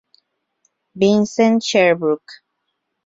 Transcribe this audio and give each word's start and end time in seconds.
Vincent 0.95 1.61
Sherbrooke. 1.61 2.41